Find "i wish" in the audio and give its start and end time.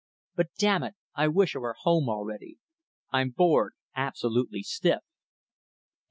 1.13-1.55